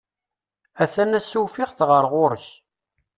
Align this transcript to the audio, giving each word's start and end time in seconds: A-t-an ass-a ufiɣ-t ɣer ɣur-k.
A-t-an 0.83 1.17
ass-a 1.19 1.39
ufiɣ-t 1.43 1.79
ɣer 1.89 2.03
ɣur-k. 2.11 2.45